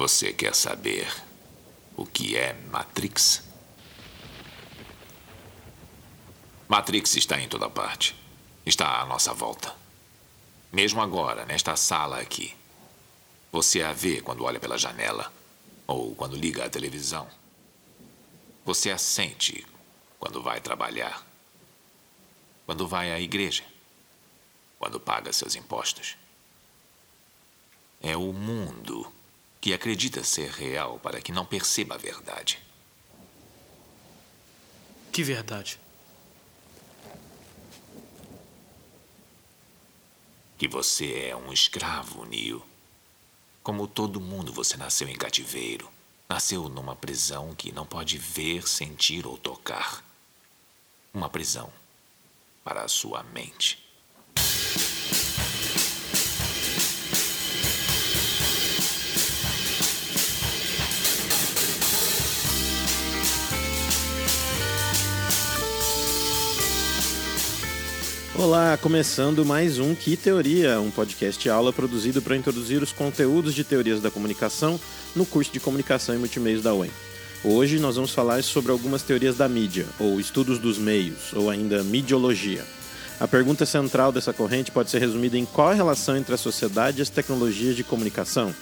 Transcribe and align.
Você 0.00 0.32
quer 0.32 0.54
saber 0.54 1.14
o 1.94 2.06
que 2.06 2.34
é 2.34 2.54
Matrix? 2.54 3.42
Matrix 6.66 7.16
está 7.16 7.38
em 7.38 7.46
toda 7.46 7.68
parte. 7.68 8.16
Está 8.64 9.02
à 9.02 9.04
nossa 9.04 9.34
volta. 9.34 9.76
Mesmo 10.72 11.02
agora, 11.02 11.44
nesta 11.44 11.76
sala 11.76 12.18
aqui. 12.18 12.56
Você 13.52 13.82
a 13.82 13.92
vê 13.92 14.22
quando 14.22 14.42
olha 14.42 14.58
pela 14.58 14.78
janela 14.78 15.30
ou 15.86 16.14
quando 16.14 16.34
liga 16.34 16.64
a 16.64 16.70
televisão. 16.70 17.28
Você 18.64 18.90
a 18.90 18.96
sente 18.96 19.66
quando 20.18 20.42
vai 20.42 20.62
trabalhar, 20.62 21.22
quando 22.64 22.88
vai 22.88 23.12
à 23.12 23.20
igreja, 23.20 23.66
quando 24.78 24.98
paga 24.98 25.30
seus 25.30 25.54
impostos. 25.54 26.16
É 28.00 28.16
o 28.16 28.32
mundo 28.32 29.19
que 29.60 29.74
acredita 29.74 30.24
ser 30.24 30.50
real 30.50 30.98
para 30.98 31.20
que 31.20 31.32
não 31.32 31.44
perceba 31.44 31.94
a 31.94 31.98
verdade. 31.98 32.58
Que 35.12 35.22
verdade? 35.22 35.78
Que 40.56 40.68
você 40.68 41.28
é 41.28 41.36
um 41.36 41.52
escravo, 41.52 42.24
Neo. 42.24 42.64
Como 43.62 43.86
todo 43.86 44.20
mundo, 44.20 44.52
você 44.52 44.76
nasceu 44.76 45.08
em 45.08 45.16
cativeiro. 45.16 45.90
Nasceu 46.28 46.68
numa 46.68 46.94
prisão 46.94 47.54
que 47.54 47.72
não 47.72 47.84
pode 47.84 48.16
ver, 48.16 48.66
sentir 48.66 49.26
ou 49.26 49.36
tocar. 49.36 50.04
Uma 51.12 51.28
prisão 51.28 51.72
para 52.62 52.82
a 52.82 52.88
sua 52.88 53.22
mente. 53.24 53.89
Olá, 68.40 68.74
começando 68.78 69.44
mais 69.44 69.78
um 69.78 69.94
Que 69.94 70.16
Teoria, 70.16 70.80
um 70.80 70.90
podcast 70.90 71.46
aula 71.50 71.74
produzido 71.74 72.22
para 72.22 72.34
introduzir 72.34 72.82
os 72.82 72.90
conteúdos 72.90 73.52
de 73.52 73.62
teorias 73.62 74.00
da 74.00 74.10
comunicação 74.10 74.80
no 75.14 75.26
curso 75.26 75.52
de 75.52 75.60
Comunicação 75.60 76.14
e 76.14 76.18
Multimeios 76.18 76.62
da 76.62 76.72
UEM. 76.72 76.90
Hoje 77.44 77.78
nós 77.78 77.96
vamos 77.96 78.14
falar 78.14 78.42
sobre 78.42 78.72
algumas 78.72 79.02
teorias 79.02 79.36
da 79.36 79.46
mídia, 79.46 79.84
ou 79.98 80.18
estudos 80.18 80.58
dos 80.58 80.78
meios, 80.78 81.34
ou 81.34 81.50
ainda 81.50 81.82
midiologia. 81.82 82.64
A 83.20 83.28
pergunta 83.28 83.66
central 83.66 84.10
dessa 84.10 84.32
corrente 84.32 84.70
pode 84.70 84.88
ser 84.88 85.00
resumida 85.00 85.36
em 85.36 85.44
qual 85.44 85.68
a 85.68 85.74
relação 85.74 86.16
entre 86.16 86.34
a 86.34 86.38
sociedade 86.38 87.00
e 87.00 87.02
as 87.02 87.10
tecnologias 87.10 87.76
de 87.76 87.84
comunicação. 87.84 88.54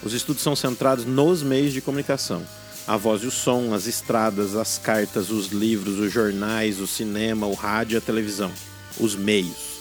Os 0.00 0.12
estudos 0.12 0.44
são 0.44 0.54
centrados 0.54 1.04
nos 1.04 1.42
meios 1.42 1.72
de 1.72 1.80
comunicação. 1.80 2.40
A 2.86 2.96
voz 2.96 3.24
e 3.24 3.26
o 3.26 3.32
som, 3.32 3.74
as 3.74 3.88
estradas, 3.88 4.54
as 4.54 4.78
cartas, 4.78 5.28
os 5.28 5.48
livros, 5.48 5.98
os 5.98 6.12
jornais, 6.12 6.78
o 6.78 6.86
cinema, 6.86 7.48
o 7.48 7.54
rádio 7.54 7.96
e 7.96 7.98
a 7.98 8.00
televisão 8.00 8.52
os 8.98 9.14
meios. 9.14 9.72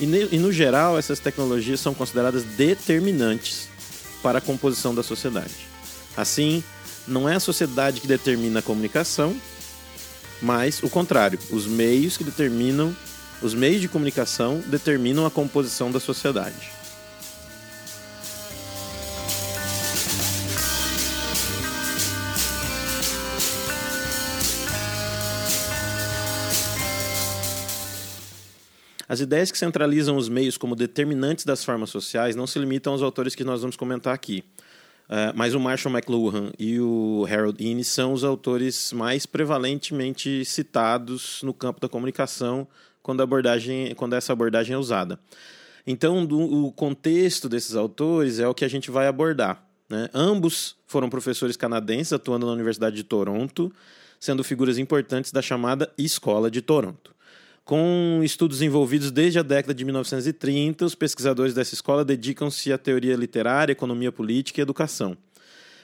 E, 0.00 0.04
e 0.04 0.38
no 0.38 0.52
geral, 0.52 0.98
essas 0.98 1.18
tecnologias 1.18 1.80
são 1.80 1.94
consideradas 1.94 2.44
determinantes 2.44 3.68
para 4.22 4.38
a 4.38 4.40
composição 4.40 4.94
da 4.94 5.02
sociedade. 5.02 5.54
Assim, 6.16 6.62
não 7.06 7.28
é 7.28 7.36
a 7.36 7.40
sociedade 7.40 8.00
que 8.00 8.06
determina 8.06 8.58
a 8.58 8.62
comunicação, 8.62 9.36
mas 10.42 10.82
o 10.82 10.90
contrário, 10.90 11.38
os 11.50 11.66
meios 11.66 12.16
que 12.16 12.24
determinam, 12.24 12.94
os 13.40 13.54
meios 13.54 13.80
de 13.80 13.88
comunicação 13.88 14.62
determinam 14.66 15.24
a 15.24 15.30
composição 15.30 15.90
da 15.90 16.00
sociedade. 16.00 16.75
As 29.16 29.20
ideias 29.20 29.50
que 29.50 29.56
centralizam 29.56 30.18
os 30.18 30.28
meios 30.28 30.58
como 30.58 30.76
determinantes 30.76 31.46
das 31.46 31.64
formas 31.64 31.88
sociais 31.88 32.36
não 32.36 32.46
se 32.46 32.58
limitam 32.58 32.92
aos 32.92 33.00
autores 33.00 33.34
que 33.34 33.44
nós 33.44 33.62
vamos 33.62 33.74
comentar 33.74 34.12
aqui. 34.12 34.44
Uh, 35.08 35.32
mas 35.34 35.54
o 35.54 35.58
Marshall 35.58 35.94
McLuhan 35.94 36.52
e 36.58 36.78
o 36.78 37.26
Harold 37.26 37.66
Innes 37.66 37.86
são 37.86 38.12
os 38.12 38.22
autores 38.22 38.92
mais 38.92 39.24
prevalentemente 39.24 40.44
citados 40.44 41.40
no 41.42 41.54
campo 41.54 41.80
da 41.80 41.88
comunicação 41.88 42.68
quando, 43.02 43.22
abordagem, 43.22 43.94
quando 43.94 44.12
essa 44.12 44.34
abordagem 44.34 44.74
é 44.74 44.78
usada. 44.78 45.18
Então, 45.86 46.26
do, 46.26 46.66
o 46.66 46.70
contexto 46.70 47.48
desses 47.48 47.74
autores 47.74 48.38
é 48.38 48.46
o 48.46 48.52
que 48.52 48.66
a 48.66 48.68
gente 48.68 48.90
vai 48.90 49.06
abordar. 49.06 49.66
Né? 49.88 50.10
Ambos 50.12 50.76
foram 50.86 51.08
professores 51.08 51.56
canadenses 51.56 52.12
atuando 52.12 52.44
na 52.44 52.52
Universidade 52.52 52.94
de 52.94 53.02
Toronto, 53.02 53.72
sendo 54.20 54.44
figuras 54.44 54.76
importantes 54.76 55.32
da 55.32 55.40
chamada 55.40 55.90
Escola 55.96 56.50
de 56.50 56.60
Toronto. 56.60 57.15
Com 57.66 58.20
estudos 58.22 58.62
envolvidos 58.62 59.10
desde 59.10 59.40
a 59.40 59.42
década 59.42 59.74
de 59.74 59.84
1930, 59.84 60.84
os 60.84 60.94
pesquisadores 60.94 61.52
dessa 61.52 61.74
escola 61.74 62.04
dedicam-se 62.04 62.72
à 62.72 62.78
teoria 62.78 63.16
literária, 63.16 63.72
economia 63.72 64.12
política 64.12 64.60
e 64.60 64.62
educação. 64.62 65.16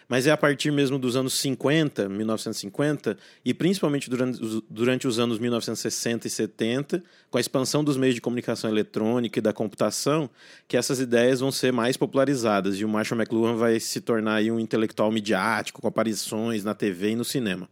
Mas 0.09 0.29
é 0.29 0.31
a 0.31 0.37
partir 0.37 0.71
mesmo 0.71 0.97
dos 0.97 1.17
anos 1.17 1.35
50, 1.41 2.09
1950, 2.09 3.19
e 3.45 3.53
principalmente 3.53 4.09
durante, 4.09 4.63
durante 4.71 5.09
os 5.09 5.19
anos 5.19 5.41
1960 5.41 6.29
e 6.29 6.31
70, 6.31 7.03
com 7.29 7.37
a 7.37 7.41
expansão 7.41 7.83
dos 7.83 7.97
meios 7.97 8.15
de 8.15 8.21
comunicação 8.21 8.71
eletrônica 8.71 9.41
e 9.41 9.43
da 9.43 9.53
computação, 9.53 10.31
que 10.69 10.77
essas 10.77 11.01
ideias 11.01 11.41
vão 11.41 11.51
ser 11.51 11.73
mais 11.73 11.97
popularizadas 11.97 12.79
e 12.79 12.85
o 12.85 12.89
Marshall 12.89 13.21
McLuhan 13.21 13.57
vai 13.57 13.81
se 13.81 14.01
tornar 14.01 14.41
um 14.45 14.61
intelectual 14.61 15.11
midiático, 15.11 15.83
com 15.83 15.89
aparições 15.89 16.63
na 16.63 16.75
TV 16.75 17.11
e 17.11 17.17
no 17.17 17.25
cinema. 17.25 17.69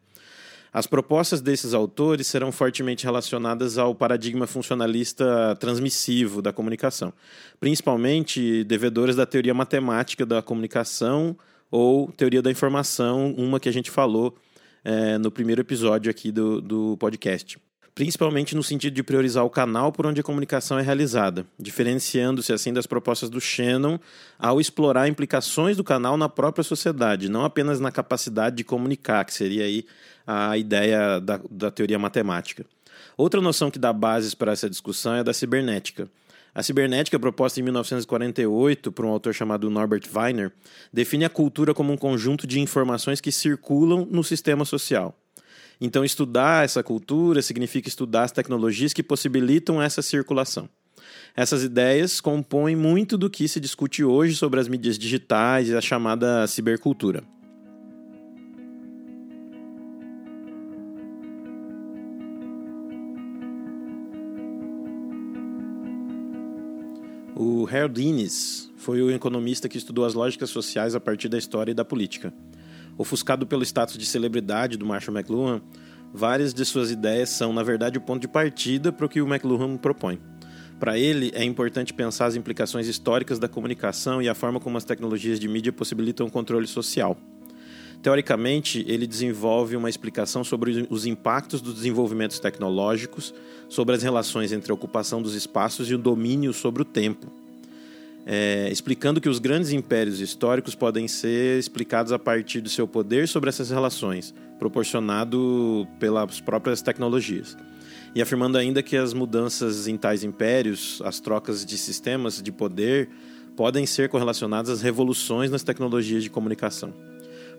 As 0.73 0.87
propostas 0.87 1.41
desses 1.41 1.75
autores 1.75 2.27
serão 2.29 2.53
fortemente 2.53 3.05
relacionadas 3.05 3.77
ao 3.77 3.95
paradigma 3.95 4.47
funcionalista 4.47 5.57
transmissivo 5.59 6.41
da 6.41 6.53
comunicação, 6.53 7.13
principalmente 7.59 8.63
devedoras 8.65 9.17
da 9.17 9.27
teoria 9.27 9.53
matemática 9.53 10.25
da 10.25 10.41
comunicação 10.41 11.37
ou 11.71 12.11
teoria 12.13 12.43
da 12.43 12.51
informação, 12.51 13.35
uma 13.37 13.59
que 13.59 13.69
a 13.69 13.73
gente 13.73 13.91
falou 13.91 14.37
é, 14.85 15.19
no 15.19 15.31
primeiro 15.31 15.61
episódio 15.61 16.11
aqui 16.11 16.31
do, 16.31 16.61
do 16.61 16.97
podcast 16.99 17.59
principalmente 18.00 18.56
no 18.56 18.62
sentido 18.62 18.94
de 18.94 19.03
priorizar 19.03 19.44
o 19.44 19.50
canal 19.50 19.93
por 19.93 20.06
onde 20.06 20.22
a 20.22 20.25
comunicação 20.25 20.78
é 20.78 20.83
realizada, 20.83 21.44
diferenciando-se 21.59 22.50
assim 22.50 22.72
das 22.72 22.87
propostas 22.87 23.28
do 23.28 23.38
Shannon 23.38 23.99
ao 24.38 24.59
explorar 24.59 25.06
implicações 25.06 25.77
do 25.77 25.84
canal 25.84 26.16
na 26.16 26.27
própria 26.27 26.65
sociedade, 26.65 27.28
não 27.28 27.44
apenas 27.44 27.78
na 27.78 27.93
capacidade 27.93 28.56
de 28.56 28.65
comunicar, 28.65 29.22
que 29.27 29.34
seria 29.34 29.65
aí 29.65 29.84
a 30.27 30.56
ideia 30.56 31.21
da, 31.21 31.39
da 31.50 31.71
teoria 31.71 31.99
matemática. 31.99 32.65
Outra 33.19 33.39
noção 33.39 33.71
que 33.71 33.78
dá 33.78 33.93
bases 33.93 34.34
para 34.34 34.53
essa 34.53 34.71
discussão 34.71 35.16
é 35.16 35.21
a 35.21 35.22
da 35.22 35.34
cibernética. 35.34 36.09
A 36.55 36.62
cibernética, 36.62 37.19
proposta 37.19 37.60
em 37.60 37.65
1948 37.65 38.91
por 38.93 39.05
um 39.05 39.10
autor 39.10 39.34
chamado 39.34 39.69
Norbert 39.69 40.09
Weiner, 40.10 40.50
define 40.91 41.27
a 41.27 41.28
cultura 41.28 41.75
como 41.75 41.93
um 41.93 41.99
conjunto 41.99 42.47
de 42.47 42.60
informações 42.60 43.21
que 43.21 43.31
circulam 43.31 44.09
no 44.10 44.25
sistema 44.25 44.65
social. 44.65 45.15
Então, 45.81 46.05
estudar 46.05 46.65
essa 46.65 46.83
cultura 46.83 47.41
significa 47.41 47.89
estudar 47.89 48.25
as 48.25 48.33
tecnologias 48.33 48.93
que 48.93 49.03
possibilitam 49.03 49.81
essa 49.81 50.03
circulação. 50.03 50.69
Essas 51.35 51.63
ideias 51.63 52.21
compõem 52.21 52.77
muito 52.77 53.17
do 53.17 53.31
que 53.31 53.49
se 53.49 53.59
discute 53.59 54.05
hoje 54.05 54.37
sobre 54.37 54.61
as 54.61 54.69
mídias 54.69 54.99
digitais 54.99 55.69
e 55.69 55.75
a 55.75 55.81
chamada 55.81 56.47
cibercultura. 56.47 57.25
O 67.35 67.67
Harold 67.67 68.07
Innes 68.07 68.71
foi 68.77 69.01
o 69.01 69.11
economista 69.11 69.67
que 69.67 69.79
estudou 69.79 70.05
as 70.05 70.13
lógicas 70.13 70.51
sociais 70.51 70.95
a 70.95 71.01
partir 71.01 71.31
da 71.31 71.39
história 71.39 71.71
e 71.71 71.75
da 71.75 71.87
política. 71.87 72.34
Ofuscado 73.01 73.47
pelo 73.47 73.63
status 73.63 73.97
de 73.97 74.05
celebridade 74.05 74.77
do 74.77 74.85
Marshall 74.85 75.17
McLuhan, 75.17 75.63
várias 76.13 76.53
de 76.53 76.63
suas 76.67 76.91
ideias 76.91 77.31
são, 77.31 77.51
na 77.51 77.63
verdade, 77.63 77.97
o 77.97 78.01
ponto 78.03 78.21
de 78.21 78.29
partida 78.29 78.93
para 78.93 79.07
o 79.07 79.09
que 79.09 79.23
o 79.23 79.27
McLuhan 79.27 79.79
propõe. 79.79 80.21
Para 80.79 80.99
ele, 80.99 81.33
é 81.35 81.43
importante 81.43 81.95
pensar 81.95 82.27
as 82.27 82.37
implicações 82.37 82.87
históricas 82.87 83.39
da 83.39 83.49
comunicação 83.49 84.21
e 84.21 84.29
a 84.29 84.35
forma 84.35 84.61
como 84.61 84.77
as 84.77 84.85
tecnologias 84.85 85.41
de 85.41 85.49
mídia 85.49 85.73
possibilitam 85.73 86.27
o 86.27 86.31
controle 86.31 86.67
social. 86.67 87.17
Teoricamente, 88.03 88.85
ele 88.87 89.07
desenvolve 89.07 89.77
uma 89.77 89.89
explicação 89.89 90.45
sobre 90.45 90.87
os 90.91 91.07
impactos 91.07 91.63
dos 91.63 91.73
desenvolvimentos 91.73 92.39
tecnológicos, 92.39 93.33
sobre 93.67 93.95
as 93.95 94.03
relações 94.03 94.53
entre 94.53 94.71
a 94.71 94.75
ocupação 94.75 95.23
dos 95.23 95.35
espaços 95.35 95.91
e 95.91 95.95
o 95.95 95.99
domínio 95.99 96.53
sobre 96.53 96.83
o 96.83 96.85
tempo 96.85 97.33
é, 98.27 98.69
explicando 98.71 99.21
que 99.21 99.28
os 99.28 99.39
grandes 99.39 99.72
impérios 99.72 100.21
históricos 100.21 100.75
podem 100.75 101.09
ser 101.09 101.59
explicados 101.59 102.13
a 102.13 102.19
partir 102.19 102.61
do 102.61 102.69
seu 102.69 102.87
poder 102.87 103.27
sobre 103.28 103.49
essas 103.49 103.71
relações, 103.71 104.34
proporcionado 104.59 105.87
pelas 105.99 106.41
próprias 106.41 106.83
tecnologias. 106.83 107.57
E 108.15 108.21
afirmando 108.21 108.59
ainda 108.59 108.83
que 108.83 108.97
as 108.97 109.15
mudanças 109.15 109.87
em 109.87 109.97
tais 109.97 110.25
impérios, 110.25 111.01
as 111.05 111.21
trocas 111.21 111.65
de 111.65 111.78
sistemas 111.78 112.43
de 112.43 112.51
poder, 112.51 113.09
podem 113.57 113.87
ser 113.87 114.09
correlacionadas 114.09 114.71
às 114.71 114.83
revoluções 114.83 115.51
nas 115.51 115.63
tecnologias 115.63 116.23
de 116.23 116.31
comunicação. 116.31 116.93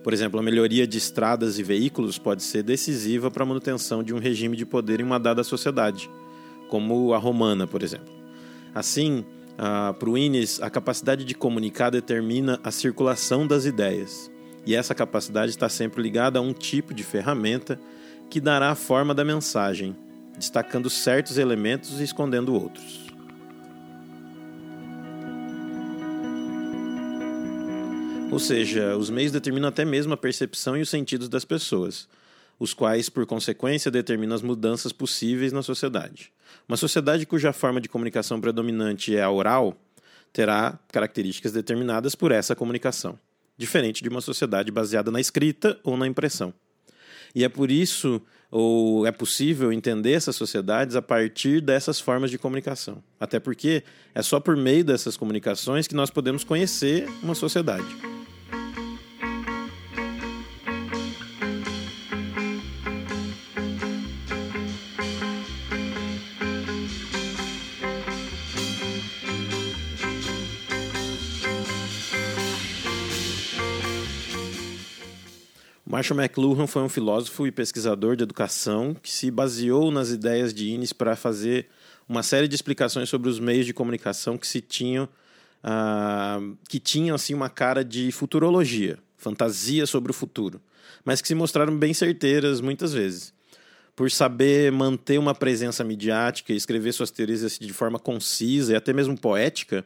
Por 0.02 0.12
exemplo, 0.12 0.38
a 0.38 0.42
melhoria 0.42 0.86
de 0.86 0.98
estradas 0.98 1.58
e 1.58 1.62
veículos 1.62 2.18
pode 2.18 2.42
ser 2.42 2.62
decisiva 2.62 3.30
para 3.30 3.44
a 3.44 3.46
manutenção 3.46 4.02
de 4.02 4.12
um 4.12 4.18
regime 4.18 4.56
de 4.56 4.66
poder 4.66 5.00
em 5.00 5.04
uma 5.04 5.18
dada 5.18 5.44
sociedade, 5.44 6.10
como 6.68 7.14
a 7.14 7.18
romana, 7.18 7.66
por 7.66 7.82
exemplo. 7.82 8.12
Assim, 8.74 9.24
para 9.56 10.10
o 10.10 10.16
Innes, 10.16 10.60
a 10.60 10.70
capacidade 10.70 11.24
de 11.24 11.34
comunicar 11.34 11.90
determina 11.90 12.58
a 12.64 12.70
circulação 12.70 13.46
das 13.46 13.64
ideias, 13.64 14.30
e 14.66 14.74
essa 14.74 14.94
capacidade 14.94 15.50
está 15.50 15.68
sempre 15.68 16.02
ligada 16.02 16.38
a 16.38 16.42
um 16.42 16.52
tipo 16.52 16.94
de 16.94 17.02
ferramenta 17.02 17.78
que 18.30 18.40
dará 18.40 18.70
a 18.70 18.74
forma 18.74 19.14
da 19.14 19.24
mensagem, 19.24 19.96
destacando 20.36 20.88
certos 20.88 21.36
elementos 21.36 22.00
e 22.00 22.04
escondendo 22.04 22.54
outros. 22.54 23.12
Ou 28.30 28.38
seja, 28.38 28.96
os 28.96 29.10
meios 29.10 29.30
determinam 29.30 29.68
até 29.68 29.84
mesmo 29.84 30.14
a 30.14 30.16
percepção 30.16 30.74
e 30.74 30.80
os 30.80 30.88
sentidos 30.88 31.28
das 31.28 31.44
pessoas, 31.44 32.08
os 32.58 32.74
quais, 32.74 33.08
por 33.08 33.26
consequência, 33.26 33.90
determinam 33.90 34.34
as 34.34 34.42
mudanças 34.42 34.92
possíveis 34.92 35.52
na 35.52 35.62
sociedade. 35.62 36.32
Uma 36.68 36.76
sociedade 36.76 37.26
cuja 37.26 37.52
forma 37.52 37.80
de 37.80 37.88
comunicação 37.88 38.40
predominante 38.40 39.16
é 39.16 39.22
a 39.22 39.30
oral 39.30 39.76
terá 40.32 40.78
características 40.90 41.52
determinadas 41.52 42.14
por 42.14 42.32
essa 42.32 42.56
comunicação, 42.56 43.18
diferente 43.56 44.02
de 44.02 44.08
uma 44.08 44.20
sociedade 44.20 44.70
baseada 44.70 45.10
na 45.10 45.20
escrita 45.20 45.78
ou 45.84 45.96
na 45.96 46.06
impressão. 46.06 46.54
E 47.34 47.44
é 47.44 47.48
por 47.48 47.70
isso, 47.70 48.20
ou 48.50 49.06
é 49.06 49.12
possível 49.12 49.72
entender 49.72 50.12
essas 50.12 50.36
sociedades 50.36 50.96
a 50.96 51.02
partir 51.02 51.60
dessas 51.60 52.00
formas 52.00 52.30
de 52.30 52.38
comunicação. 52.38 53.02
Até 53.18 53.40
porque 53.40 53.82
é 54.14 54.22
só 54.22 54.38
por 54.38 54.56
meio 54.56 54.84
dessas 54.84 55.16
comunicações 55.16 55.86
que 55.86 55.94
nós 55.94 56.10
podemos 56.10 56.44
conhecer 56.44 57.08
uma 57.22 57.34
sociedade. 57.34 58.21
Marshall 75.92 76.18
McLuhan 76.18 76.66
foi 76.66 76.80
um 76.80 76.88
filósofo 76.88 77.46
e 77.46 77.52
pesquisador 77.52 78.16
de 78.16 78.22
educação 78.22 78.94
que 78.94 79.12
se 79.12 79.30
baseou 79.30 79.90
nas 79.90 80.08
ideias 80.08 80.54
de 80.54 80.72
Innes 80.72 80.90
para 80.90 81.14
fazer 81.14 81.68
uma 82.08 82.22
série 82.22 82.48
de 82.48 82.54
explicações 82.54 83.10
sobre 83.10 83.28
os 83.28 83.38
meios 83.38 83.66
de 83.66 83.74
comunicação 83.74 84.38
que 84.38 84.46
se 84.46 84.62
tinham 84.62 85.04
uh, 85.04 86.56
que 86.66 86.80
tinham 86.80 87.14
assim 87.14 87.34
uma 87.34 87.50
cara 87.50 87.84
de 87.84 88.10
futurologia, 88.10 88.98
fantasia 89.18 89.84
sobre 89.84 90.10
o 90.10 90.14
futuro, 90.14 90.62
mas 91.04 91.20
que 91.20 91.28
se 91.28 91.34
mostraram 91.34 91.76
bem 91.76 91.92
certeiras 91.92 92.62
muitas 92.62 92.94
vezes. 92.94 93.34
Por 93.94 94.10
saber 94.10 94.72
manter 94.72 95.18
uma 95.18 95.34
presença 95.34 95.84
midiática 95.84 96.54
e 96.54 96.56
escrever 96.56 96.92
suas 96.92 97.10
teorias 97.10 97.44
assim, 97.44 97.66
de 97.66 97.72
forma 97.74 97.98
concisa 97.98 98.72
e 98.72 98.76
até 98.76 98.94
mesmo 98.94 99.14
poética, 99.20 99.84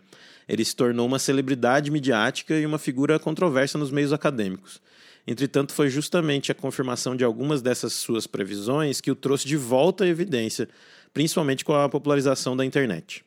ele 0.48 0.64
se 0.64 0.76
tornou 0.76 1.04
uma 1.04 1.18
celebridade 1.18 1.90
midiática 1.90 2.54
e 2.56 2.64
uma 2.64 2.78
figura 2.78 3.18
controversa 3.18 3.76
nos 3.76 3.90
meios 3.90 4.12
acadêmicos. 4.12 4.80
Entretanto, 5.26 5.72
foi 5.72 5.90
justamente 5.90 6.52
a 6.52 6.54
confirmação 6.54 7.16
de 7.16 7.24
algumas 7.24 7.60
dessas 7.60 7.92
suas 7.94 8.26
previsões 8.26 9.00
que 9.00 9.10
o 9.10 9.16
trouxe 9.16 9.46
de 9.46 9.56
volta 9.56 10.04
à 10.04 10.06
evidência, 10.06 10.68
principalmente 11.12 11.64
com 11.64 11.74
a 11.74 11.88
popularização 11.88 12.56
da 12.56 12.64
internet. 12.64 13.24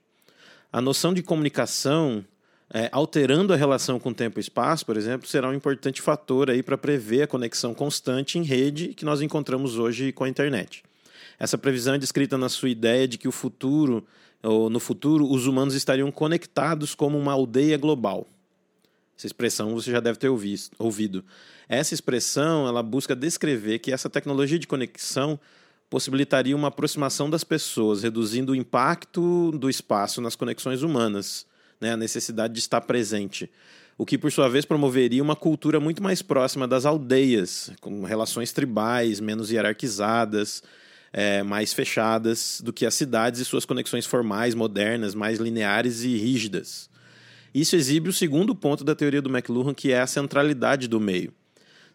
A 0.72 0.80
noção 0.80 1.14
de 1.14 1.22
comunicação, 1.22 2.24
é, 2.72 2.88
alterando 2.92 3.52
a 3.52 3.56
relação 3.58 4.00
com 4.00 4.14
tempo 4.14 4.40
e 4.40 4.42
espaço, 4.42 4.86
por 4.86 4.96
exemplo, 4.96 5.28
será 5.28 5.50
um 5.50 5.54
importante 5.54 6.02
fator 6.02 6.48
para 6.64 6.78
prever 6.78 7.24
a 7.24 7.28
conexão 7.28 7.74
constante 7.74 8.40
em 8.40 8.44
rede 8.44 8.94
que 8.94 9.04
nós 9.04 9.22
encontramos 9.22 9.78
hoje 9.78 10.14
com 10.14 10.24
a 10.24 10.30
internet. 10.30 10.84
Essa 11.38 11.58
previsão 11.58 11.96
é 11.96 11.98
descrita 11.98 12.38
na 12.38 12.48
sua 12.48 12.70
ideia 12.70 13.08
de 13.08 13.18
que 13.18 13.28
o 13.28 13.32
futuro, 13.32 14.06
ou 14.42 14.70
no 14.70 14.80
futuro, 14.80 15.30
os 15.30 15.48
humanos 15.48 15.74
estariam 15.74 16.12
conectados 16.12 16.96
como 16.96 17.18
uma 17.18 17.34
aldeia 17.34 17.78
global. 17.78 18.26
Essa 19.20 19.28
expressão 19.28 19.74
você 19.74 19.92
já 19.92 20.00
deve 20.00 20.18
ter 20.18 20.30
ouvido. 20.30 21.26
Essa 21.68 21.94
expressão 21.94 22.66
ela 22.66 22.82
busca 22.82 23.14
descrever 23.14 23.80
que 23.80 23.92
essa 23.92 24.10
tecnologia 24.10 24.58
de 24.58 24.66
conexão 24.66 25.38
possibilitaria 25.90 26.56
uma 26.56 26.70
aproximação 26.70 27.30
das 27.30 27.44
pessoas, 27.44 28.02
reduzindo 28.02 28.54
o 28.54 28.56
impacto 28.56 29.52
do 29.52 29.70
espaço 29.70 30.22
nas 30.22 30.38
conexões 30.38 30.84
humanas, 30.84 31.46
né, 31.82 31.92
a 31.92 31.98
necessidade 31.98 32.54
de 32.54 32.62
estar 32.62 32.80
presente. 32.80 33.52
O 33.98 34.06
que, 34.06 34.18
por 34.18 34.32
sua 34.32 34.48
vez, 34.48 34.64
promoveria 34.64 35.22
uma 35.22 35.36
cultura 35.36 35.82
muito 35.82 36.02
mais 36.02 36.22
próxima 36.22 36.66
das 36.66 36.86
aldeias, 36.86 37.74
com 37.82 38.06
relações 38.06 38.54
tribais, 38.54 39.20
menos 39.20 39.52
hierarquizadas, 39.52 40.64
é, 41.12 41.44
mais 41.44 41.74
fechadas 41.74 42.62
do 42.64 42.72
que 42.72 42.86
as 42.86 42.94
cidades 42.94 43.42
e 43.42 43.46
suas 43.46 43.66
conexões 43.66 44.06
formais, 44.06 44.56
modernas, 44.56 45.14
mais 45.14 45.40
lineares 45.40 46.04
e 46.04 46.16
rígidas. 46.16 46.90
Isso 47.54 47.76
exibe 47.76 48.10
o 48.10 48.14
segundo 48.14 48.54
ponto 48.56 48.84
da 48.84 48.96
teoria 48.96 49.22
do 49.22 49.30
McLuhan, 49.30 49.74
que 49.74 49.92
é 49.92 50.00
a 50.00 50.08
centralidade 50.08 50.88
do 50.88 51.00
meio. 51.00 51.34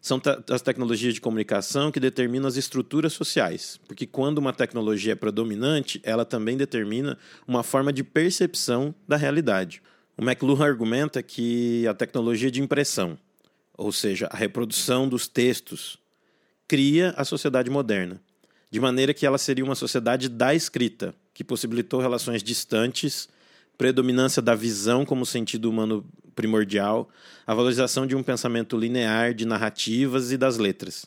São 0.01 0.21
as 0.51 0.61
tecnologias 0.61 1.15
de 1.15 1.21
comunicação 1.21 1.91
que 1.91 1.99
determinam 1.99 2.47
as 2.47 2.57
estruturas 2.57 3.15
sociais, 3.15 3.81
porque 3.89 4.07
quando 4.07 4.37
uma 4.37 4.53
tecnologia 4.53 5.13
é 5.13 5.17
predominante, 5.17 5.99
ela 6.05 6.27
também 6.27 6.59
determina 6.59 7.17
uma 7.49 7.63
forma 7.63 7.91
de 7.91 8.05
percepção 8.05 8.95
da 9.09 9.17
realidade. 9.17 9.81
O 10.17 10.23
McLuhan 10.23 10.67
argumenta 10.67 11.23
que 11.23 11.87
a 11.87 11.95
tecnologia 11.95 12.51
de 12.51 12.61
impressão, 12.61 13.19
ou 13.77 13.91
seja, 13.91 14.27
a 14.31 14.37
reprodução 14.37 15.09
dos 15.09 15.27
textos, 15.27 15.99
cria 16.69 17.15
a 17.17 17.25
sociedade 17.25 17.71
moderna, 17.71 18.21
de 18.71 18.81
maneira 18.81 19.15
que 19.15 19.25
ela 19.25 19.39
seria 19.39 19.65
uma 19.65 19.75
sociedade 19.75 20.29
da 20.29 20.55
escrita, 20.55 21.15
que 21.33 21.43
possibilitou 21.43 22.01
relações 22.01 22.43
distantes 22.43 23.29
predominância 23.77 24.41
da 24.41 24.55
visão 24.55 25.05
como 25.05 25.27
sentido 25.27 25.69
humano 25.69 26.05
primordial, 26.35 27.09
a 27.47 27.55
valorização 27.55 28.07
de 28.07 28.15
um 28.15 28.23
pensamento 28.23 28.77
linear 28.77 29.35
de 29.35 29.45
narrativas 29.45 30.33
e 30.33 30.37
das 30.37 30.59
letras, 30.59 31.07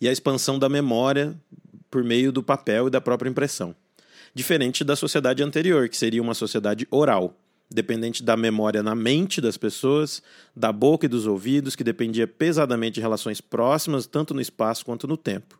e 0.00 0.08
a 0.08 0.12
expansão 0.12 0.58
da 0.58 0.68
memória 0.68 1.36
por 1.90 2.04
meio 2.04 2.30
do 2.30 2.42
papel 2.42 2.86
e 2.86 2.90
da 2.90 3.00
própria 3.00 3.28
impressão. 3.28 3.74
Diferente 4.34 4.84
da 4.84 4.94
sociedade 4.94 5.42
anterior, 5.42 5.88
que 5.88 5.96
seria 5.96 6.22
uma 6.22 6.34
sociedade 6.34 6.86
oral, 6.90 7.36
dependente 7.68 8.22
da 8.22 8.36
memória 8.36 8.82
na 8.82 8.94
mente 8.94 9.40
das 9.40 9.56
pessoas, 9.56 10.22
da 10.54 10.72
boca 10.72 11.06
e 11.06 11.08
dos 11.08 11.26
ouvidos, 11.26 11.76
que 11.76 11.84
dependia 11.84 12.26
pesadamente 12.26 12.94
de 12.94 13.00
relações 13.00 13.40
próximas, 13.40 14.06
tanto 14.06 14.32
no 14.34 14.40
espaço 14.40 14.84
quanto 14.84 15.06
no 15.06 15.16
tempo. 15.16 15.59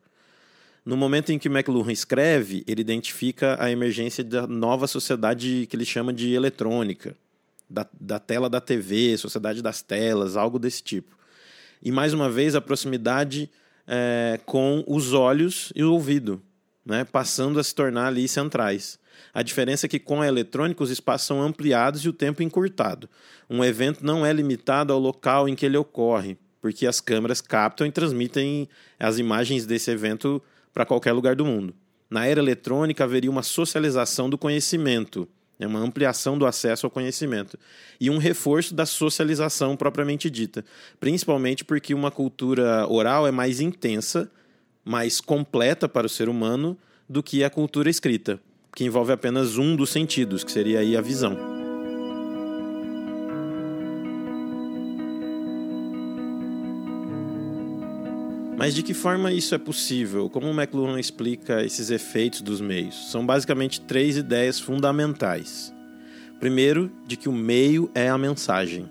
No 0.91 0.97
momento 0.97 1.31
em 1.31 1.39
que 1.39 1.47
McLuhan 1.47 1.93
escreve, 1.93 2.65
ele 2.67 2.81
identifica 2.81 3.57
a 3.63 3.71
emergência 3.71 4.25
da 4.25 4.45
nova 4.45 4.89
sociedade 4.89 5.69
que 5.71 5.77
ele 5.77 5.85
chama 5.85 6.13
de 6.13 6.33
eletrônica, 6.33 7.15
da, 7.69 7.87
da 8.01 8.19
tela 8.19 8.51
da 8.51 8.61
TV, 8.61 9.17
sociedade 9.17 9.63
das 9.63 9.83
telas, 9.83 10.37
algo 10.37 10.59
desse 10.59 10.83
tipo. 10.83 11.17
E 11.81 11.93
mais 11.93 12.13
uma 12.13 12.29
vez 12.29 12.57
a 12.57 12.61
proximidade 12.61 13.49
é, 13.87 14.41
com 14.45 14.83
os 14.85 15.13
olhos 15.13 15.73
e 15.77 15.85
o 15.85 15.93
ouvido, 15.93 16.43
né, 16.85 17.05
passando 17.05 17.61
a 17.61 17.63
se 17.63 17.73
tornar 17.73 18.09
ali 18.09 18.27
centrais. 18.27 18.99
A 19.33 19.45
diferença 19.45 19.87
é 19.87 19.89
que 19.89 20.01
com 20.01 20.21
a 20.21 20.27
eletrônica 20.27 20.83
os 20.83 20.91
espaços 20.91 21.29
são 21.29 21.41
ampliados 21.41 22.01
e 22.01 22.09
o 22.09 22.13
tempo 22.13 22.43
encurtado. 22.43 23.09
Um 23.49 23.63
evento 23.63 24.05
não 24.05 24.27
é 24.27 24.33
limitado 24.33 24.93
ao 24.93 24.99
local 24.99 25.49
em 25.49 25.55
que 25.55 25.65
ele 25.65 25.77
ocorre, 25.77 26.37
porque 26.61 26.85
as 26.85 27.01
câmeras 27.01 27.41
captam 27.41 27.87
e 27.87 27.93
transmitem 27.93 28.69
as 28.99 29.21
imagens 29.21 29.65
desse 29.65 29.89
evento 29.93 30.43
para 30.73 30.87
qualquer 30.87 31.13
lugar 31.13 31.35
do 31.35 31.45
mundo. 31.45 31.75
Na 32.09 32.27
era 32.27 32.41
eletrônica 32.41 33.05
haveria 33.05 33.31
uma 33.31 33.43
socialização 33.43 34.29
do 34.29 34.37
conhecimento, 34.37 35.29
né, 35.59 35.67
uma 35.67 35.79
ampliação 35.79 36.39
do 36.39 36.47
acesso 36.47 36.87
ao 36.87 36.91
conhecimento 36.91 37.59
e 38.01 38.11
um 38.11 38.19
reforço 38.19 38.75
da 38.75 38.87
socialização 38.87 39.77
propriamente 39.77 40.29
dita, 40.31 40.65
principalmente 40.99 41.65
porque 41.65 41.95
uma 41.95 42.11
cultura 42.11 42.87
oral 42.89 43.27
é 43.27 43.31
mais 43.31 43.61
intensa, 43.61 44.31
mais 44.85 45.21
completa 45.21 45.89
para 45.89 46.07
o 46.07 46.11
ser 46.11 46.29
humano 46.29 46.77
do 47.09 47.23
que 47.23 47.45
a 47.45 47.51
cultura 47.51 47.91
escrita, 47.91 48.41
que 48.75 48.85
envolve 48.85 49.13
apenas 49.13 49.59
um 49.59 49.77
dos 49.77 49.91
sentidos, 49.91 50.43
que 50.43 50.51
seria 50.51 50.81
aí 50.81 50.97
a 50.97 51.01
visão. 51.01 51.50
Mas 58.61 58.75
de 58.75 58.83
que 58.83 58.93
forma 58.93 59.33
isso 59.33 59.55
é 59.55 59.59
possível? 59.59 60.29
Como 60.29 60.47
o 60.47 60.53
McLuhan 60.53 61.01
explica 61.01 61.65
esses 61.65 61.91
efeitos 61.91 62.43
dos 62.43 62.61
meios? 62.61 63.11
São 63.11 63.25
basicamente 63.25 63.81
três 63.81 64.19
ideias 64.19 64.61
fundamentais. 64.61 65.73
Primeiro, 66.39 66.93
de 67.07 67.17
que 67.17 67.27
o 67.27 67.33
meio 67.33 67.91
é 67.95 68.11
a 68.11 68.19
mensagem. 68.19 68.87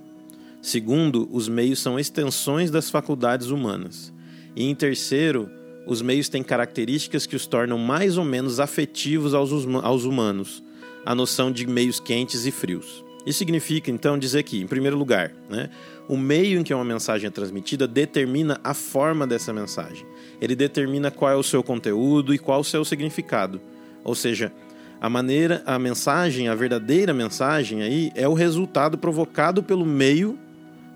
Segundo, 0.60 1.30
os 1.32 1.48
meios 1.48 1.78
são 1.78 2.00
extensões 2.00 2.72
das 2.72 2.90
faculdades 2.90 3.52
humanas. 3.52 4.12
E 4.56 4.68
em 4.68 4.74
terceiro, 4.74 5.48
os 5.86 6.02
meios 6.02 6.30
têm 6.30 6.42
características 6.42 7.28
que 7.28 7.36
os 7.36 7.46
tornam 7.46 7.78
mais 7.78 8.18
ou 8.18 8.26
menos 8.26 8.60
afetivos 8.60 9.36
aos, 9.36 9.52
aos 9.84 10.04
humanos, 10.04 10.64
a 11.06 11.14
noção 11.14 11.52
de 11.52 11.68
meios 11.68 12.00
quentes 12.00 12.48
e 12.48 12.50
frios. 12.50 13.06
Isso 13.24 13.38
significa, 13.38 13.92
então, 13.92 14.18
dizer 14.18 14.42
que, 14.42 14.60
em 14.60 14.66
primeiro 14.66 14.98
lugar, 14.98 15.32
né, 15.48 15.70
o 16.10 16.18
meio 16.18 16.60
em 16.60 16.64
que 16.64 16.74
uma 16.74 16.84
mensagem 16.84 17.28
é 17.28 17.30
transmitida 17.30 17.88
determina 17.88 18.60
a 18.64 18.74
forma 18.74 19.28
dessa 19.28 19.54
mensagem. 19.54 20.08
Ele 20.42 20.56
determina 20.56 21.12
qual 21.12 21.32
é 21.32 21.36
o 21.36 21.44
seu 21.44 21.62
conteúdo 21.62 22.34
e 22.34 22.40
qual 22.40 22.62
o 22.62 22.64
seu 22.64 22.84
significado. 22.84 23.62
Ou 24.04 24.16
seja, 24.16 24.52
a 25.00 25.08
maneira, 25.08 25.62
a 25.68 25.78
mensagem, 25.78 26.50
a 26.50 26.56
verdadeira 26.56 27.14
mensagem 27.14 27.84
aí 27.84 28.12
é 28.16 28.28
o 28.28 28.34
resultado 28.34 28.98
provocado 28.98 29.62
pelo 29.62 29.86
meio 29.86 30.38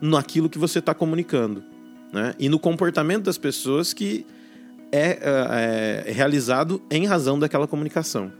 naquilo 0.01 0.49
que 0.49 0.57
você 0.57 0.79
está 0.79 0.95
comunicando. 0.95 1.63
Né? 2.11 2.33
E 2.39 2.49
no 2.49 2.57
comportamento 2.57 3.25
das 3.25 3.37
pessoas 3.37 3.93
que 3.93 4.25
é, 4.91 5.19
é, 5.21 6.09
é 6.09 6.11
realizado 6.11 6.81
em 6.89 7.05
razão 7.05 7.37
daquela 7.37 7.67
comunicação. 7.67 8.31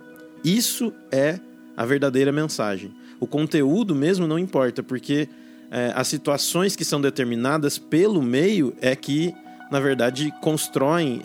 Isso 0.43 0.91
é 1.11 1.39
a 1.77 1.85
verdadeira 1.85 2.31
mensagem. 2.31 2.91
O 3.19 3.27
conteúdo 3.27 3.93
mesmo 3.93 4.25
não 4.25 4.39
importa, 4.39 4.81
porque 4.81 5.29
é, 5.73 5.91
as 5.95 6.07
situações 6.07 6.75
que 6.75 6.85
são 6.85 7.01
determinadas 7.01 7.79
pelo 7.79 8.21
meio 8.21 8.75
é 8.79 8.95
que, 8.95 9.33
na 9.71 9.79
verdade, 9.79 10.31
constroem 10.39 11.19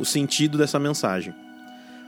o 0.00 0.04
sentido 0.04 0.58
dessa 0.58 0.76
mensagem. 0.76 1.32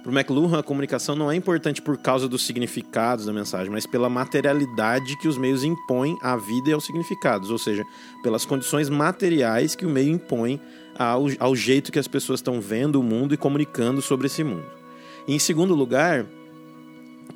Para 0.02 0.10
o 0.10 0.12
McLuhan, 0.12 0.58
a 0.58 0.62
comunicação 0.62 1.14
não 1.14 1.30
é 1.30 1.36
importante 1.36 1.80
por 1.80 1.96
causa 1.96 2.28
dos 2.28 2.44
significados 2.44 3.26
da 3.26 3.32
mensagem, 3.32 3.70
mas 3.70 3.86
pela 3.86 4.08
materialidade 4.08 5.16
que 5.18 5.28
os 5.28 5.38
meios 5.38 5.62
impõem 5.62 6.18
à 6.20 6.36
vida 6.36 6.70
e 6.70 6.72
aos 6.72 6.84
significados, 6.84 7.48
ou 7.48 7.58
seja, 7.58 7.84
pelas 8.24 8.44
condições 8.44 8.88
materiais 8.88 9.76
que 9.76 9.86
o 9.86 9.90
meio 9.90 10.10
impõe 10.10 10.60
ao, 10.98 11.26
ao 11.38 11.54
jeito 11.54 11.92
que 11.92 11.98
as 11.98 12.08
pessoas 12.08 12.40
estão 12.40 12.60
vendo 12.60 12.98
o 12.98 13.04
mundo 13.04 13.34
e 13.34 13.36
comunicando 13.36 14.02
sobre 14.02 14.26
esse 14.26 14.42
mundo. 14.42 14.66
E, 15.28 15.34
em 15.34 15.38
segundo 15.38 15.76
lugar, 15.76 16.26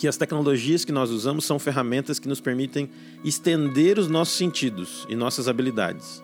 que 0.02 0.08
as 0.08 0.16
tecnologias 0.16 0.84
que 0.84 0.90
nós 0.90 1.10
usamos 1.10 1.44
são 1.44 1.60
ferramentas 1.60 2.18
que 2.18 2.26
nos 2.26 2.40
permitem 2.40 2.90
estender 3.24 4.00
os 4.00 4.08
nossos 4.08 4.36
sentidos 4.36 5.06
e 5.08 5.14
nossas 5.14 5.46
habilidades. 5.46 6.20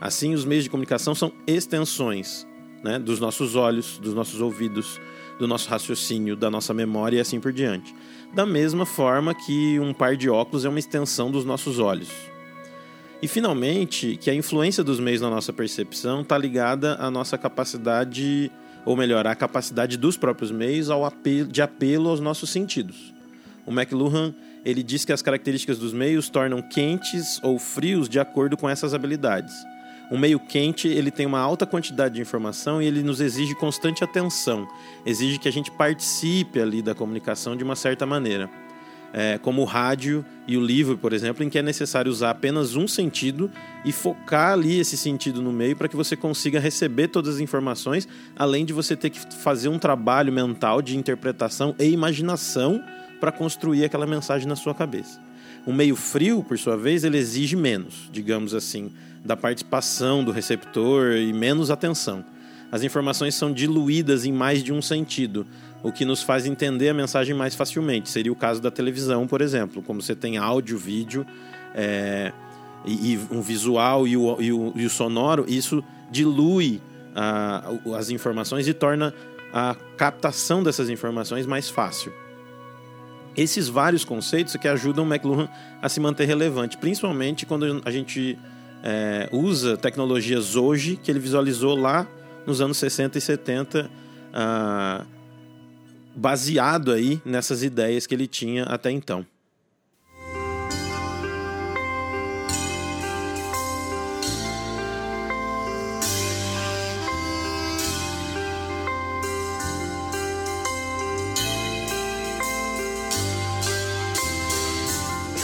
Assim, 0.00 0.32
os 0.32 0.46
meios 0.46 0.64
de 0.64 0.70
comunicação 0.70 1.14
são 1.14 1.30
extensões 1.46 2.46
né, 2.82 2.98
dos 2.98 3.20
nossos 3.20 3.54
olhos, 3.54 3.98
dos 3.98 4.14
nossos 4.14 4.40
ouvidos, 4.40 4.98
do 5.38 5.46
nosso 5.46 5.68
raciocínio, 5.68 6.36
da 6.36 6.50
nossa 6.50 6.72
memória 6.72 7.18
e 7.18 7.20
assim 7.20 7.38
por 7.38 7.52
diante. 7.52 7.94
Da 8.32 8.46
mesma 8.46 8.86
forma 8.86 9.34
que 9.34 9.78
um 9.78 9.92
par 9.92 10.16
de 10.16 10.30
óculos 10.30 10.64
é 10.64 10.68
uma 10.70 10.78
extensão 10.78 11.30
dos 11.30 11.44
nossos 11.44 11.78
olhos. 11.78 12.08
E 13.20 13.28
finalmente, 13.28 14.16
que 14.16 14.30
a 14.30 14.34
influência 14.34 14.82
dos 14.82 14.98
meios 14.98 15.20
na 15.20 15.28
nossa 15.28 15.52
percepção 15.52 16.22
está 16.22 16.38
ligada 16.38 16.94
à 16.94 17.10
nossa 17.10 17.36
capacidade 17.36 18.50
ou 18.86 18.96
melhor, 18.96 19.26
a 19.26 19.34
capacidade 19.34 19.98
dos 19.98 20.16
próprios 20.16 20.50
meios 20.50 20.88
ao 20.88 21.04
apelo, 21.04 21.46
de 21.46 21.60
apelo 21.60 22.08
aos 22.08 22.20
nossos 22.20 22.48
sentidos. 22.48 23.17
O 23.68 23.70
McLuhan 23.70 24.34
ele 24.64 24.82
diz 24.82 25.04
que 25.04 25.12
as 25.12 25.20
características 25.20 25.78
dos 25.78 25.92
meios 25.92 26.30
tornam 26.30 26.62
quentes 26.62 27.38
ou 27.42 27.58
frios 27.58 28.08
de 28.08 28.18
acordo 28.18 28.56
com 28.56 28.68
essas 28.68 28.94
habilidades. 28.94 29.54
Um 30.10 30.18
meio 30.18 30.40
quente 30.40 30.88
ele 30.88 31.10
tem 31.10 31.26
uma 31.26 31.38
alta 31.38 31.66
quantidade 31.66 32.14
de 32.14 32.20
informação 32.22 32.80
e 32.80 32.86
ele 32.86 33.02
nos 33.02 33.20
exige 33.20 33.54
constante 33.54 34.02
atenção, 34.02 34.66
exige 35.04 35.38
que 35.38 35.48
a 35.48 35.52
gente 35.52 35.70
participe 35.70 36.58
ali 36.58 36.80
da 36.80 36.94
comunicação 36.94 37.54
de 37.54 37.62
uma 37.62 37.76
certa 37.76 38.06
maneira 38.06 38.48
é, 39.12 39.38
como 39.38 39.62
o 39.62 39.64
rádio 39.64 40.24
e 40.46 40.56
o 40.56 40.60
livro, 40.64 40.96
por 40.96 41.12
exemplo, 41.12 41.44
em 41.44 41.48
que 41.48 41.58
é 41.58 41.62
necessário 41.62 42.10
usar 42.10 42.30
apenas 42.30 42.76
um 42.76 42.86
sentido 42.86 43.50
e 43.84 43.92
focar 43.92 44.52
ali 44.52 44.78
esse 44.78 44.96
sentido 44.96 45.42
no 45.42 45.52
meio 45.52 45.76
para 45.76 45.88
que 45.88 45.96
você 45.96 46.16
consiga 46.16 46.60
receber 46.60 47.08
todas 47.08 47.36
as 47.36 47.40
informações, 47.40 48.08
além 48.36 48.64
de 48.64 48.72
você 48.72 48.96
ter 48.96 49.10
que 49.10 49.20
fazer 49.36 49.68
um 49.68 49.78
trabalho 49.78 50.32
mental 50.32 50.82
de 50.82 50.96
interpretação 50.96 51.74
e 51.78 51.84
imaginação 51.84 52.82
para 53.20 53.32
construir 53.32 53.84
aquela 53.84 54.06
mensagem 54.06 54.46
na 54.48 54.56
sua 54.56 54.74
cabeça. 54.74 55.20
O 55.66 55.72
meio 55.72 55.96
frio, 55.96 56.42
por 56.42 56.58
sua 56.58 56.76
vez, 56.76 57.04
ele 57.04 57.18
exige 57.18 57.56
menos, 57.56 58.08
digamos 58.12 58.54
assim, 58.54 58.90
da 59.24 59.36
participação 59.36 60.24
do 60.24 60.30
receptor 60.30 61.12
e 61.16 61.32
menos 61.32 61.70
atenção. 61.70 62.24
As 62.70 62.82
informações 62.82 63.34
são 63.34 63.52
diluídas 63.52 64.24
em 64.24 64.32
mais 64.32 64.62
de 64.62 64.72
um 64.72 64.80
sentido, 64.80 65.46
o 65.82 65.90
que 65.90 66.04
nos 66.04 66.22
faz 66.22 66.46
entender 66.46 66.88
a 66.88 66.94
mensagem 66.94 67.34
mais 67.34 67.54
facilmente. 67.54 68.10
Seria 68.10 68.32
o 68.32 68.36
caso 68.36 68.60
da 68.60 68.70
televisão, 68.70 69.26
por 69.26 69.40
exemplo, 69.40 69.82
como 69.82 70.02
você 70.02 70.14
tem 70.14 70.36
áudio, 70.36 70.76
vídeo 70.76 71.26
é, 71.74 72.32
e, 72.84 73.14
e, 73.14 73.20
um 73.30 73.40
visual 73.40 74.06
e 74.06 74.16
o, 74.16 74.40
e 74.40 74.52
o, 74.52 74.72
e 74.76 74.84
o 74.84 74.90
sonoro, 74.90 75.44
isso 75.48 75.82
dilui 76.10 76.80
as 77.96 78.10
informações 78.10 78.68
e 78.68 78.72
torna 78.72 79.12
a 79.52 79.74
captação 79.96 80.62
dessas 80.62 80.88
informações 80.88 81.46
mais 81.46 81.68
fácil. 81.68 82.12
Esses 83.36 83.68
vários 83.68 84.04
conceitos 84.04 84.56
que 84.56 84.66
ajudam 84.66 85.04
o 85.04 85.08
McLuhan 85.08 85.48
a 85.80 85.88
se 85.88 86.00
manter 86.00 86.24
relevante, 86.24 86.76
principalmente 86.76 87.46
quando 87.46 87.80
a 87.84 87.90
gente 87.90 88.38
é, 88.82 89.28
usa 89.32 89.76
tecnologias 89.76 90.56
hoje 90.56 90.96
que 90.96 91.10
ele 91.10 91.20
visualizou 91.20 91.76
lá 91.76 92.06
nos 92.46 92.60
anos 92.60 92.76
60 92.78 93.18
e 93.18 93.20
70. 93.20 93.90
Ah, 94.32 95.04
baseado 96.14 96.92
aí 96.92 97.22
nessas 97.24 97.62
ideias 97.62 98.06
que 98.06 98.14
ele 98.14 98.26
tinha 98.26 98.64
até 98.64 98.90
então. 98.90 99.24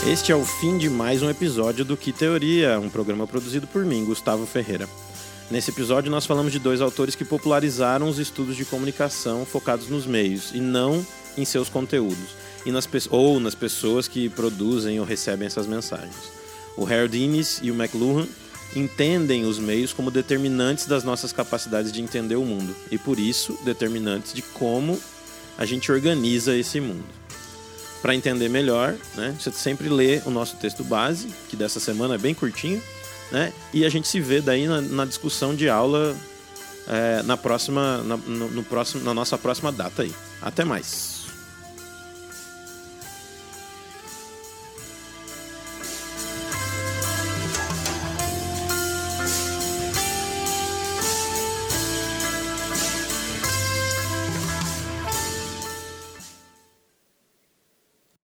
Este 0.07 0.31
é 0.31 0.35
o 0.35 0.45
fim 0.45 0.77
de 0.77 0.87
mais 0.87 1.23
um 1.23 1.31
episódio 1.31 1.83
do 1.83 1.97
Que 1.97 2.13
Teoria, 2.13 2.79
um 2.79 2.91
programa 2.91 3.25
produzido 3.25 3.65
por 3.65 3.83
mim, 3.83 4.05
Gustavo 4.05 4.45
Ferreira. 4.45 4.87
Nesse 5.49 5.71
episódio, 5.71 6.11
nós 6.11 6.27
falamos 6.27 6.51
de 6.51 6.59
dois 6.59 6.79
autores 6.79 7.15
que 7.15 7.25
popularizaram 7.25 8.07
os 8.07 8.19
estudos 8.19 8.55
de 8.55 8.65
comunicação 8.65 9.43
focados 9.47 9.89
nos 9.89 10.05
meios 10.05 10.51
e 10.53 10.59
não 10.59 11.03
em 11.35 11.43
seus 11.43 11.69
conteúdos, 11.69 12.35
e 12.67 12.71
nas, 12.71 12.87
ou 13.09 13.39
nas 13.39 13.55
pessoas 13.55 14.07
que 14.07 14.29
produzem 14.29 14.99
ou 14.99 15.05
recebem 15.07 15.47
essas 15.47 15.65
mensagens. 15.65 16.31
O 16.77 16.85
Harold 16.85 17.17
Innes 17.17 17.59
e 17.63 17.71
o 17.71 17.75
McLuhan 17.75 18.27
entendem 18.75 19.43
os 19.45 19.57
meios 19.57 19.91
como 19.91 20.11
determinantes 20.11 20.85
das 20.85 21.03
nossas 21.03 21.33
capacidades 21.33 21.91
de 21.91 21.99
entender 21.99 22.35
o 22.35 22.45
mundo 22.45 22.75
e, 22.91 22.97
por 22.99 23.17
isso, 23.17 23.57
determinantes 23.65 24.33
de 24.33 24.43
como 24.43 24.99
a 25.57 25.65
gente 25.65 25.91
organiza 25.91 26.55
esse 26.55 26.79
mundo. 26.79 27.24
Para 28.05 28.13
entender 28.13 28.49
melhor, 28.49 28.93
né, 29.15 29.35
você 29.39 29.51
sempre 29.51 29.89
lê 29.89 30.21
o 30.27 30.29
nosso 30.29 30.57
texto 30.57 30.83
base, 30.83 31.27
que 31.49 31.55
dessa 31.55 31.79
semana 31.79 32.13
é 32.13 32.17
bem 32.19 32.35
curtinho, 32.35 32.79
né? 33.31 33.51
E 33.73 33.83
a 33.83 33.89
gente 33.89 34.07
se 34.07 34.19
vê 34.19 34.41
daí 34.41 34.67
na, 34.67 34.79
na 34.79 35.05
discussão 35.05 35.55
de 35.55 35.67
aula 35.67 36.15
é, 36.87 37.23
na 37.23 37.35
próxima, 37.35 38.03
na, 38.03 38.15
no, 38.15 38.47
no 38.51 38.63
próximo, 38.63 39.03
na 39.03 39.11
nossa 39.11 39.39
próxima 39.39 39.71
data 39.71 40.03
aí. 40.03 40.13
Até 40.39 40.63
mais. 40.63 41.14